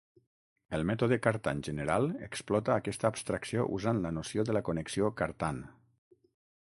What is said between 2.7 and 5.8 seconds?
aquesta abstracció usant la noció de la connexió Cartan.